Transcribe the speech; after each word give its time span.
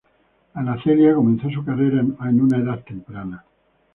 Ana 0.55 0.79
Celia 0.81 1.13
comenzó 1.13 1.47
su 1.51 1.63
carrera 1.63 1.99
en 1.99 2.41
una 2.41 2.57
edad 2.57 2.83
temprana. 2.83 3.45